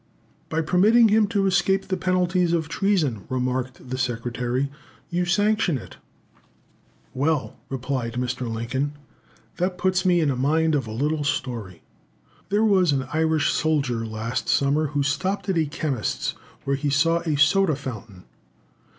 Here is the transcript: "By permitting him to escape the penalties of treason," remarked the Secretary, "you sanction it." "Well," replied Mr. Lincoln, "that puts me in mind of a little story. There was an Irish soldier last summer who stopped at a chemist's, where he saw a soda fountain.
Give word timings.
"By 0.49 0.63
permitting 0.63 1.09
him 1.09 1.27
to 1.27 1.45
escape 1.45 1.87
the 1.89 1.95
penalties 1.95 2.53
of 2.53 2.67
treason," 2.67 3.23
remarked 3.29 3.87
the 3.91 3.99
Secretary, 3.99 4.71
"you 5.11 5.25
sanction 5.25 5.77
it." 5.77 5.97
"Well," 7.13 7.57
replied 7.69 8.13
Mr. 8.13 8.51
Lincoln, 8.51 8.93
"that 9.57 9.77
puts 9.77 10.03
me 10.03 10.19
in 10.19 10.35
mind 10.39 10.73
of 10.73 10.87
a 10.87 10.91
little 10.91 11.23
story. 11.23 11.83
There 12.49 12.65
was 12.65 12.91
an 12.91 13.07
Irish 13.13 13.51
soldier 13.51 14.03
last 14.03 14.49
summer 14.49 14.87
who 14.87 15.03
stopped 15.03 15.49
at 15.49 15.57
a 15.59 15.67
chemist's, 15.67 16.33
where 16.63 16.75
he 16.77 16.89
saw 16.89 17.19
a 17.19 17.35
soda 17.37 17.75
fountain. 17.75 18.23